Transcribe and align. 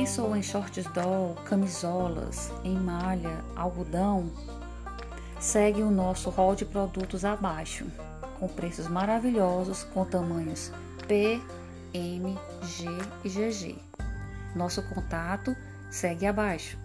Pensou 0.00 0.34
em 0.34 0.42
shorts 0.42 0.86
doll, 0.94 1.34
camisolas, 1.44 2.50
em 2.64 2.74
malha, 2.74 3.44
algodão? 3.54 4.30
Segue 5.38 5.82
o 5.82 5.90
nosso 5.90 6.30
hall 6.30 6.56
de 6.56 6.64
produtos 6.64 7.22
abaixo, 7.22 7.84
com 8.38 8.48
preços 8.48 8.88
maravilhosos 8.88 9.84
com 9.84 10.06
tamanhos 10.06 10.72
P, 11.06 11.38
M, 11.92 12.34
G 12.62 12.86
e 13.22 13.28
GG. 13.28 13.78
Nosso 14.56 14.82
contato 14.84 15.54
segue 15.90 16.24
abaixo. 16.24 16.78